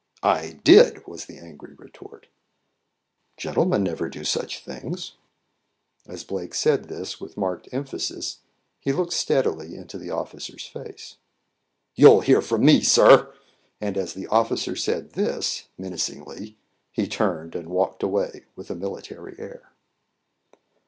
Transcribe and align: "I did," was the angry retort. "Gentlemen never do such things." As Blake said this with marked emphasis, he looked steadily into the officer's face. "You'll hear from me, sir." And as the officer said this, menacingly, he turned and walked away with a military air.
"I 0.23 0.53
did," 0.63 1.05
was 1.05 1.25
the 1.25 1.37
angry 1.37 1.75
retort. 1.75 2.25
"Gentlemen 3.37 3.83
never 3.83 4.09
do 4.09 4.23
such 4.23 4.63
things." 4.63 5.11
As 6.07 6.23
Blake 6.23 6.55
said 6.55 6.85
this 6.85 7.21
with 7.21 7.37
marked 7.37 7.69
emphasis, 7.71 8.39
he 8.79 8.93
looked 8.93 9.13
steadily 9.13 9.75
into 9.75 9.99
the 9.99 10.09
officer's 10.09 10.65
face. 10.65 11.17
"You'll 11.93 12.21
hear 12.21 12.41
from 12.41 12.65
me, 12.65 12.81
sir." 12.81 13.31
And 13.79 13.95
as 13.95 14.15
the 14.15 14.25
officer 14.25 14.75
said 14.75 15.11
this, 15.11 15.67
menacingly, 15.77 16.57
he 16.91 17.05
turned 17.07 17.53
and 17.53 17.69
walked 17.69 18.01
away 18.01 18.45
with 18.55 18.71
a 18.71 18.75
military 18.75 19.35
air. 19.37 19.71